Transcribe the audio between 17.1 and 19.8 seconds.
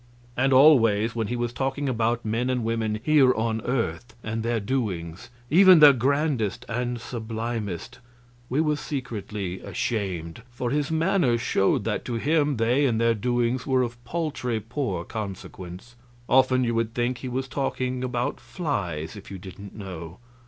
he was talking about flies, if you didn't